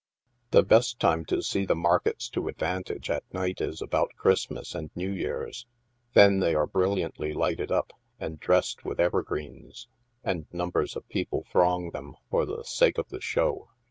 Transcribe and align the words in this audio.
The 0.49 0.63
best 0.63 0.99
time 0.99 1.25
to 1.25 1.43
see 1.43 1.63
the 1.63 1.75
markets 1.75 2.27
to 2.29 2.47
advantage, 2.47 3.11
at 3.11 3.23
night, 3.31 3.61
is 3.61 3.83
about 3.83 4.15
Christmas 4.15 4.73
and 4.73 4.89
New 4.95 5.11
Years. 5.11 5.67
Then 6.15 6.39
they 6.39 6.55
are 6.55 6.65
brilliantly 6.65 7.33
lighted 7.33 7.71
up, 7.71 7.93
and 8.19 8.39
dressed 8.39 8.83
with 8.83 8.99
evergreens, 8.99 9.87
and 10.23 10.47
numbers 10.51 10.95
of 10.95 11.07
people 11.07 11.45
throng 11.51 11.91
them 11.91 12.15
for 12.31 12.47
the 12.47 12.63
sake 12.63 12.97
of 12.97 13.09
the 13.09 13.21
show. 13.21 13.69